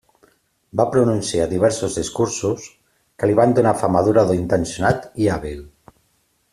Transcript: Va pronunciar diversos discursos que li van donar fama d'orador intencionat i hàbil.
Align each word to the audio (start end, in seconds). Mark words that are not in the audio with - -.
Va 0.79 0.85
pronunciar 0.95 1.45
diversos 1.51 1.97
discursos 2.01 2.65
que 3.21 3.29
li 3.31 3.37
van 3.41 3.53
donar 3.61 3.77
fama 3.85 4.05
d'orador 4.09 4.41
intencionat 4.43 5.07
i 5.27 5.33
hàbil. 5.37 5.63